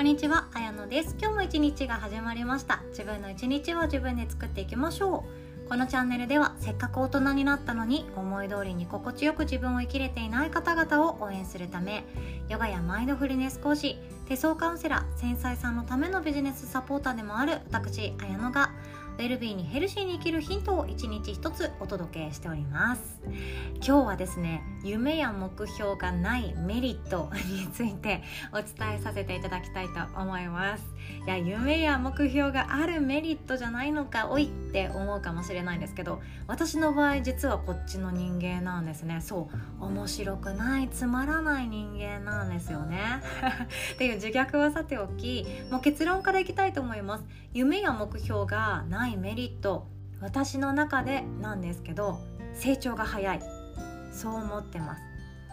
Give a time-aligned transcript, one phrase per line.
[0.00, 1.14] こんにちは、あやのです。
[1.20, 2.82] 今日も一日が始まりました。
[2.88, 5.26] 自分の一日を自分で作っていきましょ
[5.66, 5.68] う。
[5.68, 12.02] このチャンネルではせっかく大人になったのに思い通りに心地よく自分を生きれていない方々を応援するため
[12.48, 18.72] ヨガやマインドフルネス講師手相カウンセラー繊細さんのためのビジネスサポーターでもある私あやのが
[19.18, 23.19] ウェルビーにヘルシーに生きるヒントを一日一つお届けしております。
[23.82, 28.22] 今日はですね夢や目標がないメリットについて
[28.52, 30.84] お伝えさせていただきたいと思います。
[31.26, 39.20] いや夢や目標があるメリットじゃないのかおいって思うかもしれないんですけど私の場合実はこっちの人間なんですね。
[39.20, 39.48] そ
[39.80, 43.00] う面白くないつまらない人間なんですよね。
[43.94, 47.24] っていう自虐はさておきもう結論からいきたいと思います。
[47.52, 49.86] 夢や目標がないないメリット
[50.20, 52.20] 私の中でなんですけど
[52.54, 53.40] 成長が早い。
[54.12, 55.02] そう思ってます。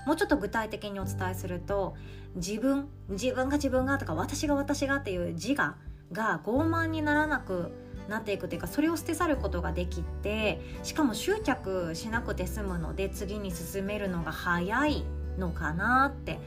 [0.05, 1.95] もうちょっと具体的にお伝えすると
[2.35, 5.75] 自分自分が自分がとか私が私がっていう自我
[6.13, 7.71] が傲慢にならなく
[8.07, 15.03] なっていくというかそれを捨て去ることができてしかも執着しなくて済むので次に進めるのが早い
[15.37, 16.39] のかなって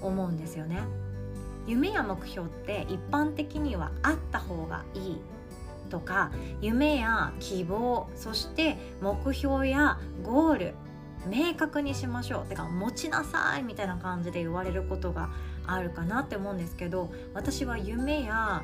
[0.00, 0.78] 思うんですよね。
[1.66, 5.20] 夢や目標って一般的にはあった方がいい
[5.88, 10.74] とか夢や希望そして目標やゴール
[11.26, 12.46] 明確にしましょう。
[12.46, 15.30] てか持ちなさいみたいな感じで言われることが
[15.66, 18.62] あるかなって思うんですけど私は夢や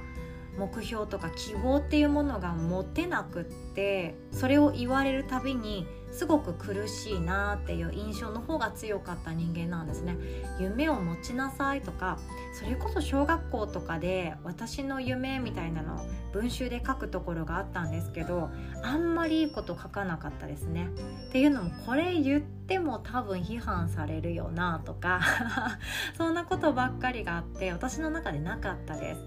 [0.56, 3.44] 目標とか希望っていうものが持てなくっ
[3.74, 10.16] てそれを言われるたびにすごく苦しいなっていう印象の方が強かった人間なんですね。
[10.60, 12.18] 夢を持ちなさいとか
[12.52, 18.48] それこそ小学校とかで私の夢みたいなの文集で書くところがあったんですけど
[18.82, 20.88] あんまりいいこと書かなかったですね。
[21.28, 25.20] っていうのもこれ言っても多分批判されるよなとか
[26.16, 29.20] そんなことばっかりがあって私の中でなかったです。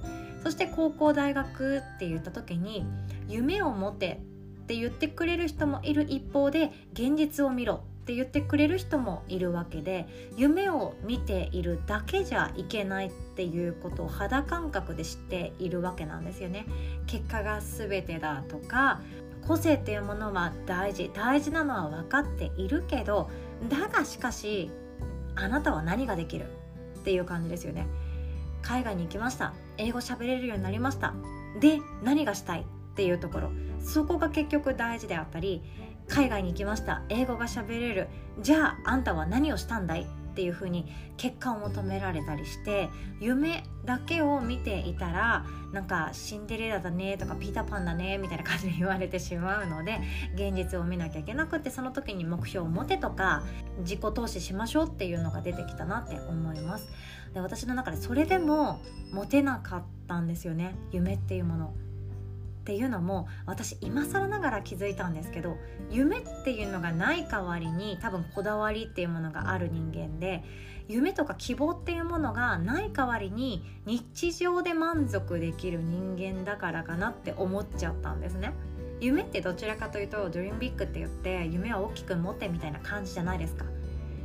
[0.43, 2.85] そして高校大学って言った時に
[3.27, 4.21] 夢を持て
[4.67, 16.65] って言ってくれる人もいる一方で現実を見ろって言ってくれる人もいるわけで夢を見ているだけじゃいけないっていうことを肌感覚で知っているわけなんですよね。
[17.05, 18.99] 結果が全てだとか
[19.47, 23.29] 個性っていうものは大事大事なのは分かっているけど
[23.69, 24.69] だがしかし
[25.35, 26.47] あなたは何ができる
[26.99, 27.87] っていう感じですよね。
[28.61, 31.13] 海外に行きました英語喋れるようになりました
[31.61, 33.51] で何がしたいっていうところ
[33.87, 35.63] そこが結局大事であったり
[36.07, 37.03] 海外に行きました。
[37.09, 38.07] 英語が喋れる。
[38.39, 40.05] じゃああんたは何をしたんだいっ
[40.37, 40.85] ていう風に
[41.17, 42.89] 結果を求められたりして
[43.19, 45.43] 夢だけを見ていたら
[45.73, 49.99] なんかシンデレラだねとかピーターパンだねみたいな感じで言われてしまうので
[50.35, 53.41] 現実を見なきゃいけなくてその時に目標を持てとか
[53.79, 56.87] 自己投資しましょうっていうのが出てきたなって思います。
[57.33, 58.79] で私の中でそれでも
[59.11, 60.75] 持てなかったんですよね。
[60.91, 61.73] 夢っていうもの。
[62.67, 65.55] っていうのも私今更ながら気づいたんですけど
[65.89, 70.43] 夢っていうのがない代わりに多分こだわりっていうものがある人間で
[70.89, 78.51] 夢とか希望っていうものがない代わりに日常で満足できる人間だからかなって思っちゃったんですね。
[78.99, 83.63] 夢ってどちらかというとドリームビッグって言って夢は大きく持ってみたいな感じじゃないですか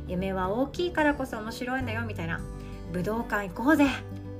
[0.07, 2.41] 夢は大きいからこそ面白いんだよみたいな
[2.91, 3.85] 武道館行こうぜ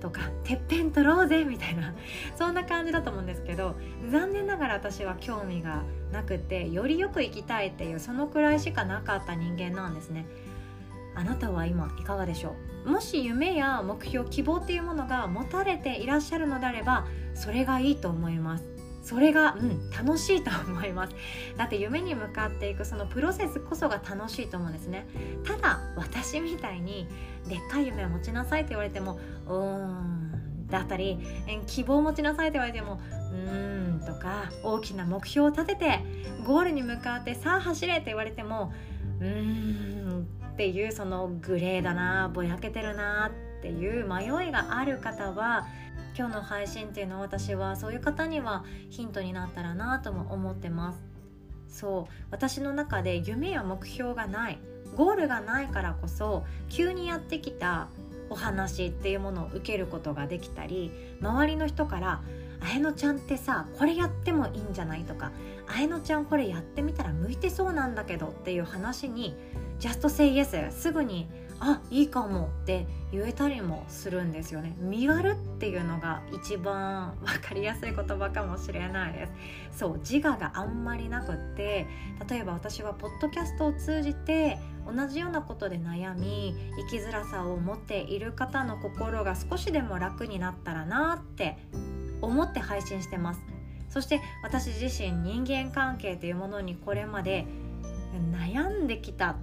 [0.03, 1.94] とかてっぺん取ろうぜみたいな
[2.38, 3.75] そんな感じだと思うんですけど
[4.12, 10.25] 残念ながら私は興味がなくてよりよく生きたいっていうそのくらいしかなかった人間なんですね。
[11.16, 12.56] あなたは今いかがでしょ
[12.86, 12.90] う？
[12.90, 18.66] もし夢や目標希望っていうものが持たれていらっしゃるのであればそれがいいと思います
[19.03, 21.16] それが、うん、楽しいと思います。
[21.58, 25.06] だって夢に向かっていくそのプロセスこそが楽しいと思うんですね。
[25.46, 27.08] ただ私みたいに
[27.47, 31.19] でっかい夢を持ちなさいって言われてもうーんだったり
[31.68, 36.00] 希望を持ちなさいって言われてもうーんとか大きな目標を立てて
[36.47, 38.74] ゴールに向かってさあ走れって言われても
[39.20, 45.66] うーんっていうそのグレーだなぼやけてるなってていう迷いがある方は
[46.18, 51.02] 今日の配信っていうのは私はそういう方にはヒントになったらなとも思ってます
[51.70, 54.60] そう私の中で夢や目標がない
[54.98, 57.88] ゴールがないからこそ急にやってきた
[58.30, 62.22] お話っていうものを受けることができたり周りの人から
[62.60, 65.32] 「あやのちゃんってさこれやってもいいんじゃない?」とか
[65.74, 69.36] 「あやのちゃんこれやってみたら向いてそうなんだけど」っていう話に
[69.80, 71.28] 「ジャストセイエスすぐに
[71.66, 74.76] あいいかもって言えたりもするんですよね。
[74.80, 79.34] 身軽っていうのが一番分かりやすい言葉かもしれないです。
[79.80, 81.88] そう自我があんまりなくって
[82.30, 86.54] 例えば私はポッドキャストを通じて同じようなことで悩み
[86.90, 91.58] 生きづらさを持っている方の心が少しでも楽になったらなって
[92.22, 93.40] 思って配信してます。
[93.90, 97.46] そして私自身人間関係というものにこれまで
[98.34, 99.38] 悩んできた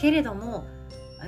[0.00, 0.64] けれども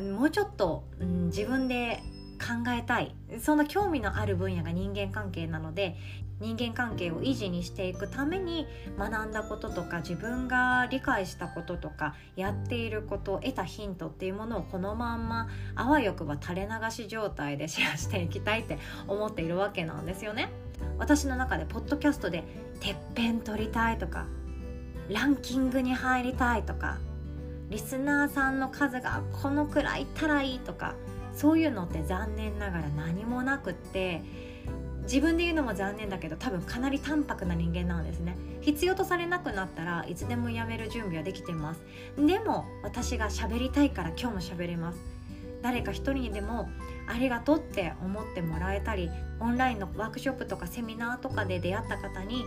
[0.00, 2.02] もうちょっと、うん、自分で
[2.36, 5.96] 考えたいそんな興味のある分野が人間関係なので
[6.38, 8.66] 人間関係を維持にしていくために
[8.98, 18.78] 学んだこととか自分が理解したこととかやっていること得たヒントっていうものをこのまんまあわよくば垂れ流し状態でシェアしていきたいって
[19.08, 20.50] 思っているわけなんですよね。
[20.98, 22.44] 私の中でポッドキャストで
[22.80, 24.26] てっぺん取りたいとか
[25.08, 26.98] ランキングに入りたいとか
[27.68, 30.94] リスナーさんの数がこのくらいいたらいいとか
[31.32, 34.22] そういうのって残念ながら何もなくって
[35.02, 38.36] 自分で言うのも残念だけど多分かなり淡白な人間なんですね。
[38.60, 41.80] 必要とされなくなったらいつでもやめる準備はできてます。
[42.18, 44.98] でも私が喋りたいから今日も喋れます。
[45.62, 46.68] 誰か一人にでも
[47.08, 49.10] ありがとうって思ってもらえたり
[49.40, 52.44] オンラインのワークショップとかセミナーとかで出会った方に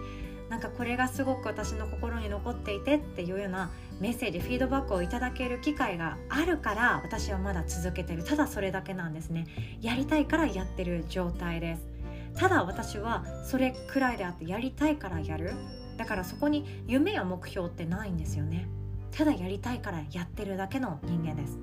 [0.50, 3.70] なんかこれがすごく私の心に残っていてっていうような
[4.00, 8.24] メッセージフィードバックをいただける機会があるから私はまだ続けてる。
[8.24, 9.46] ただそれだけなんですね。
[9.82, 11.88] やりたいからやってる状態です。
[12.36, 15.54] ただ私はそれくらいであってやりたいからやる。
[15.98, 18.68] だからそこに夢や目標ってないんですよね。
[19.12, 21.60] ただやりたいからやってるだけの人間です。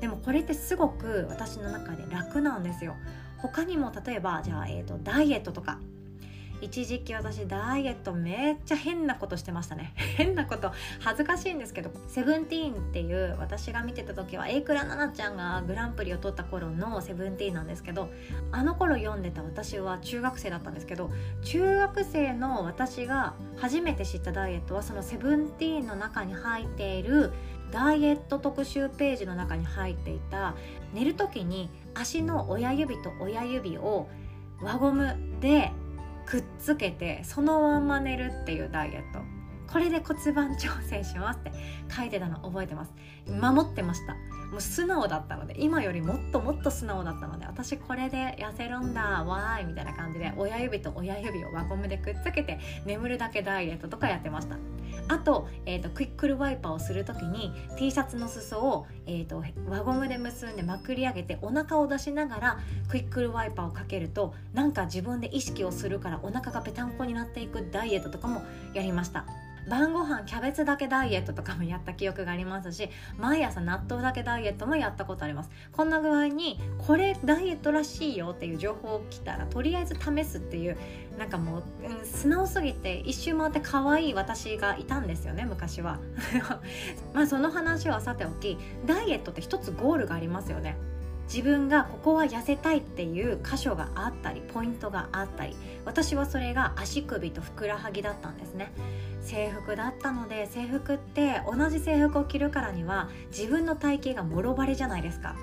[0.00, 2.96] でもこれってすごく私の中で楽なんですよ。
[3.38, 5.78] 他にも例えばじゃあ、えーとダイエットとか
[6.64, 9.92] 一時期私ダイエットめっちゃ変なことしてましたね。
[10.16, 18.08] 変なこと恥ずかしいんですけど「セブンティーンっていう私が見てた時は榮倉奈々ちゃんがグランプリを取った頃の「セブンティーンなんですけど
[18.50, 21.10] あの頃読んでた私は中学生だったんですけど
[21.42, 27.30] 中学生の私が初めて知ったダイエットはその「セブンティーンの中に入っている
[27.72, 30.54] ダイエット特集ページの中に入っていた
[30.94, 34.08] 寝る時に足の親指と親指を
[34.62, 35.72] 輪ゴムで
[36.26, 39.20] くっつけてそのまま寝るっていうダイエット。
[39.72, 41.52] これで骨盤調整しますって
[41.90, 42.92] 書いてたの覚えてます。
[43.26, 44.14] 守ってました。
[44.50, 54.56] もう素直だったので今よりもっともっと素直だったので私これで痩せるんだわーいみたいな感じで親指と親指を輪ゴムでくっつけて眠るだけダイエットとかやってました。
[55.08, 62.58] あと,、えーと、クイックルワイパーをする時に T シャツの裾を、えーと、輪ゴムで結んでまくり上げてお腹を出しながら
[62.88, 68.42] クイックルワイパーをかけるとなんか自分で意識をするからお腹がぺたんこになっていくダイエットとかも
[68.72, 69.26] やりました。
[69.68, 75.50] 晩ご飯キャベツだけダイエットとかもやった記憶がありますし毎朝納豆だけダイエットもやったことあります。
[75.72, 80.76] こんな具合にこれダイエットらしいよっていう情報来たらとりあえず試すっていう
[81.18, 85.98] なんかもう、うん、素直すぎて一周回って可愛い私がいたんですよね昔は。
[87.12, 90.76] まあその話はさておきダイエットって一つゴールがありますよね。
[91.26, 98.72] 自分がここは痩せたいっていう箇所があったりポイントがあったり私はそれが足首とふくらはぎだったんですね。
[99.22, 105.34] 制服だったので制服って同じ制服を着るからには自分の体型がもろバレじゃないですか。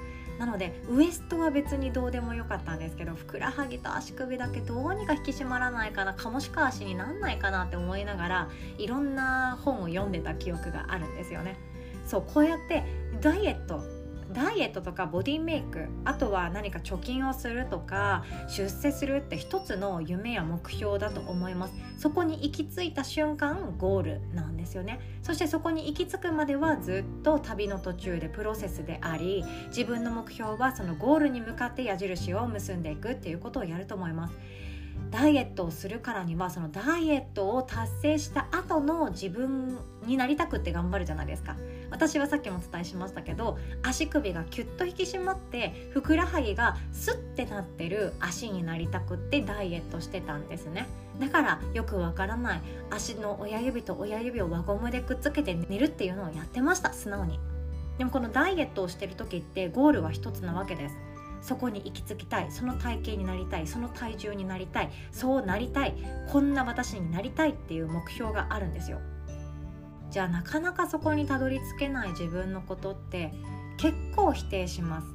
[0.41, 8.49] なのでウエストは別にどうでもよかったんですけどふくらはぎと足首だけどうにか引き締まらないかなカモシカ足になんないかなって思いながら
[8.79, 11.59] いろんな本を読んでた記憶があるんですよね。
[12.07, 12.83] そうこうやって
[13.21, 13.83] ダイエット
[14.33, 21.74] ダイエットとかボディメイクあとは何か貯金をするとか出世するって一つの夢や目標だと思います。
[21.98, 25.00] そこに行き着いた瞬間ゴールなんですよね。
[25.22, 34.34] そしてそこに行き着くまではずっと旅の途中でプロセスであり自分の目標はそのゴールに向かって矢印を結んでいくっていうことをやると思います。
[35.10, 41.58] ダイエットをするからにはそのダイエットを達成した後の自分になりたくって頑張るじゃないですか。
[41.91, 50.88] 私はさっきもお伝えしましたけど足首がキュッと引き締まってふくらはぎがスッてなってる足になりたくってダイエットしてたんですね。
[51.19, 52.62] だからよくわからない。
[52.89, 56.93] 足の親指と親指を輪ゴムでくっつけて寝るっていうのをやってました。
[56.93, 57.39] 素直に。
[57.98, 60.98] でもこのダイエットをしてる時ってゴールは一つなわけです。
[61.41, 62.51] そこに行き着きたい。
[62.51, 63.67] その体型になりたい。
[63.67, 64.91] その体重になりたい。
[65.12, 65.95] そうなりたい。
[66.31, 69.00] こんな私になりたいっていう目標があるんですよ。
[70.12, 73.34] じゃあなかなかそこにたどり着けない自分のことって
[73.77, 75.08] 結構否定します。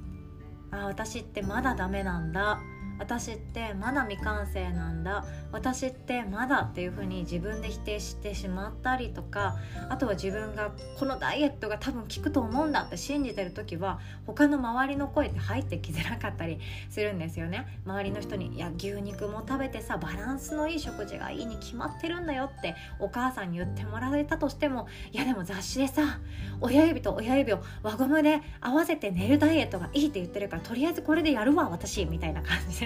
[0.71, 2.59] あ私ってまだダメなんだ。
[2.99, 5.25] 私ってまだ未完成なんだ。
[5.53, 9.57] 私ってまだっていう風に自分で否定してしまったりとか
[9.89, 16.59] あとは自分がこのダイエットが多分効くと思うんだって信じてる時は他の周りの声って入ってきづらかったり
[16.91, 17.67] するんですよね。
[17.87, 26.19] 周りの人に「いや牛肉も食べてさバランスのいい食事がいいに決まってるんだよ」ってお母さんに言ってもらえたとしてもいやでも雑誌でさ
[26.61, 32.86] 親指と親指を輪ゴムで合わせて寝るダイエットがいいって言ってるからとりあえずこれでやるわ私みたいな感じで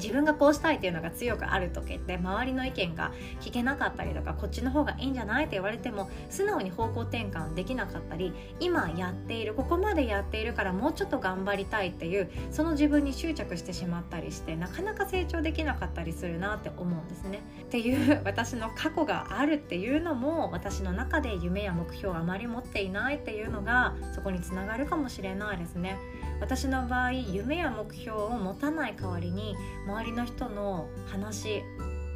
[0.00, 17.40] 自分がこうしたいっていうのが強くある時って周りの意見が聞けなかったりとかこっちの方がいいんじゃないって言われても素直に方向転換できなかったり今やっているここまでやっているからもうちょっと頑張りたいっていうその自分に執着してしまったりしてなかなか成長できなかったりするなって思うんですね。
[17.62, 25.98] っていう私の過去があるっていうのも私の中で夢や目標をあまり持っていないっていうのがそこにつながるかもしれないですね。
[26.40, 29.56] 私の場合夢や目標を持たない代わりに
[29.90, 31.64] 周りの人の話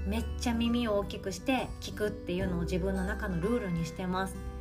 [0.07, 4.54] めっちゃ耳を大きくして聞くっていうのを自分の中のルールにしてます。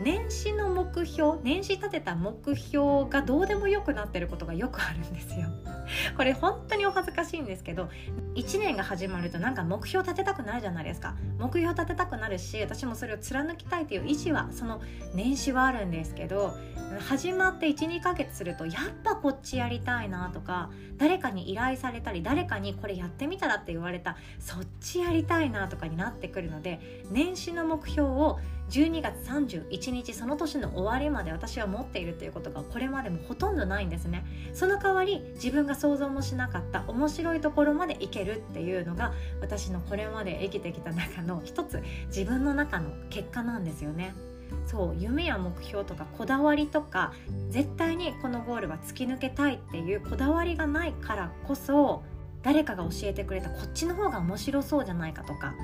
[0.00, 5.48] 年始の目標年始立てた目標がどうでもよくなってることがよくあるんですよ。
[6.16, 7.88] これ本当にお恥ずかしいんですけど
[8.34, 11.16] 1年が始まるとなんか目標立てたくなるじゃないですか。
[11.38, 14.80] 目標立てたくなるし私もそれを貫きたいという意思はその
[15.14, 16.54] 年始はあるんですけど
[17.00, 18.74] 始まって12ヶ月するとやっ
[19.04, 28.38] ぱこっちやりたいなとか誰かに依頼されたり誰かにこれやってみたらって言われたそっちやりたいなとかになってくるので年始の目標を
[28.70, 34.24] 12月31日その年の終わりまで私は持っているということがこれまでもほとんどないんですね。
[34.52, 44.14] その代わり自分が想像もしなかった面白いところまでいけるっていうのが私のこれまで生きてきた中の一つ自分の中の結果なんですよね。
[44.66, 47.12] そう夢や目標とかこだわりとか
[47.50, 52.02] 絶対にこのゴールは突き抜けたいっていうこだわりがないからこそ
[52.42, 55.54] 誰かが教えてくれたこっちの方が面白そうじゃないかとか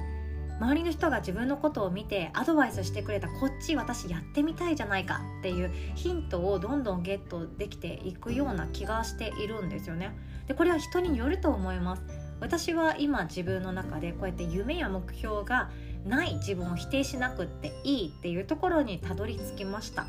[0.61, 10.17] 周りの人が自分のことを見てアドバイスしてくれたこっち私やってみたいじゃないかっていうヒントをどんどんゲットできていくような気がしているんですよね。
[10.47, 12.03] でこれは人によると思います。
[12.41, 15.71] 私は今自分の中でこうやって夢や目標が
[16.05, 20.07] ない自分を否定しなくっていいっていうところにたどり着きました。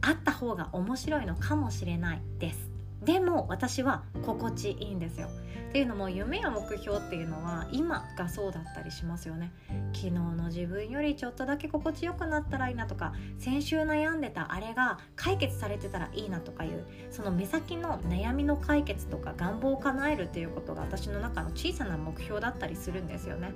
[0.00, 2.75] あった方が面白いのかもしれないです。
[3.04, 5.28] でも私は心地いいんですよ。
[5.68, 9.52] っていうのも夢や目標っていうのは今がそうだったりしますよね。
[9.92, 23.52] 昨日の自分よりちょっとだけ心地よくなったらいいなとか先週悩んでたあれが解決されてたらいいなとかいうその目先の悩みの解決とか願望を叶えるっていうことが私の中の小さな目標だったりするんですよね。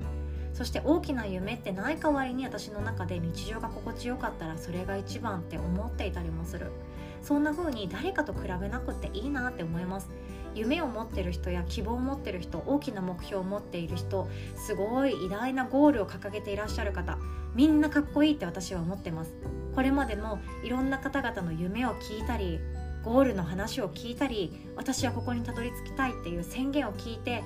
[0.61, 6.71] そして大きな夢ってない代わりに私の中で日常が心地よかったらそれが一番って思っていたりもする。
[7.23, 10.11] そんな風に誰かと比べなくていいなって思います。
[10.55, 17.17] 夢を持ってる人や希望を持ってる人大きな目標を持っている人すごい偉大なゴールを掲げていらっしゃる方
[17.55, 19.33] みんなかっこいいって私は思ってます。
[19.75, 22.61] これまでもいろんな方々の夢を聞いたり
[23.03, 27.43] ゴールの話を聞いたり私はここにたどり着きたいっていう宣言を聞いて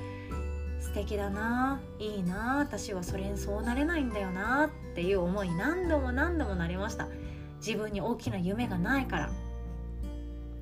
[0.84, 1.80] 素敵だな。
[1.98, 2.58] いいな。
[2.58, 7.08] 私はそれにそうなれないんだよなっていう思い何度も何度もなりました。
[7.56, 9.30] 自分に大きな夢がないから。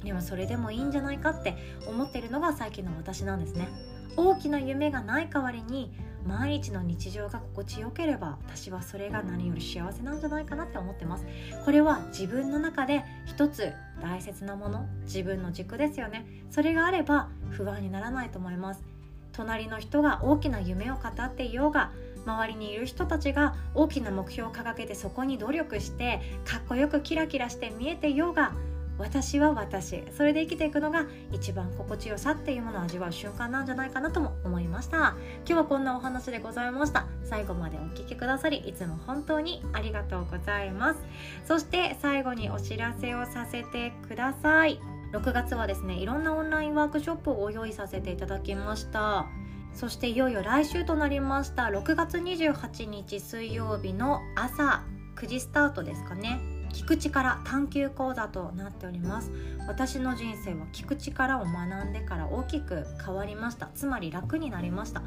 [0.04, 3.68] でもそれでもいいんじゃないかって思ってるのが最近の私なんですね。
[4.16, 5.92] 大きな夢がない代わりに
[6.26, 11.26] 毎日の日常が心地よければ私はそれが何より幸せなんじゃないかなって思ってます。
[11.64, 14.86] これは自分の中で一つ大切なもの。
[15.02, 16.26] 自分の軸ですよね。
[16.50, 18.91] それがあれば不安にならないと思います。
[19.32, 21.90] 隣の人が大きな夢を語っていようが
[22.24, 28.52] 周りにいる人たちが大きな目標を掲げてそこに努力してかっこよくキラキラして見えていようが
[28.98, 35.16] 私は私それで生きていくのが一番心地よさっていうものを味わう瞬間なんじゃないかなとも思いました。
[35.44, 37.06] 今日はこんなお話でございました。
[37.24, 41.00] 最後までお聴きくださりいつも本当にありがとうございます。
[41.46, 44.91] そして最後にお知らせをさせてください。
[45.12, 49.26] 6月はですねいろんなオンラインワークショップをご用意させていただきました。
[49.74, 54.84] そしていよいよ来週となりました6月28日水曜日の朝
[55.16, 56.40] 9時スタートですかね。
[56.72, 59.30] 聞く力探究講座となっております。
[59.68, 63.70] 私の人生は聞く力を学んでから大きく変わりました。
[63.74, 65.02] つまり楽になりました。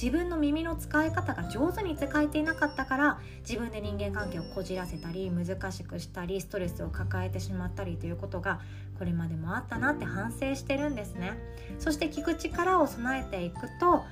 [0.00, 8.60] 自分の耳の使い方が上手に使えていなかったから自分で人間関係をこじらせたり難しくしたりストレスを抱えてしまったりということが
[8.96, 11.32] これまでもあったなって反省してるんですね。
[11.80, 14.04] そして聞く力を備えていくと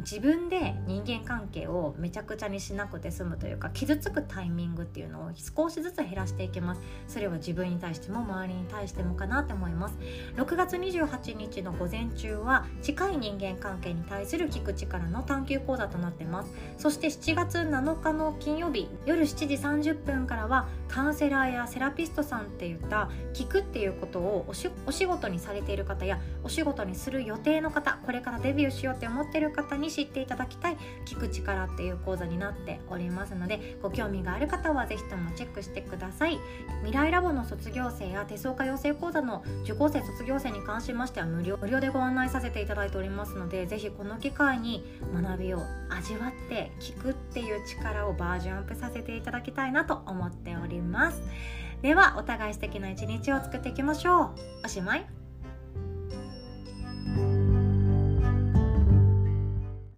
[0.00, 6.80] 自分で人間関係をめちゃくちゃにしなくて済むというか傷つくタイミングっていうのを少しずつ減らしていきます。
[7.08, 9.96] それは自分に対しても周りに対してもかなって思います。
[10.36, 16.50] 6月28日の午前中は近い人間関係に対する聞く力の探究講座となってます。
[16.78, 36.38] そして7月7日の金曜日夜7時30分からはカウンセラーやセラピストさんっていった聞くっていうことをお仕事にされている方やお仕事にする予定の方これからデビューしようって思ってる方にに知っていただきたい聞く力っていう講座になっておりますのでご興味がある方は是非ともチェックしてください。
[36.80, 51.20] 未来ラボの卒業生や手相家養成講座の受講生卒業生に関しましては無料無料でご案内させていただいておりますので是非この機会に学びを味わって聞くっていう力をバージョンアップさせていただきたいなと思っております。
[51.82, 54.30] ではお互い素敵な一日を作っていきましょう。
[54.64, 55.19] おしまい。